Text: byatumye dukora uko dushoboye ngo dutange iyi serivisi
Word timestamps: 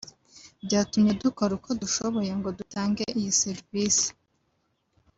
byatumye 0.65 1.11
dukora 1.21 1.51
uko 1.57 1.69
dushoboye 1.81 2.31
ngo 2.39 2.49
dutange 2.57 3.03
iyi 3.17 3.31
serivisi 3.41 4.07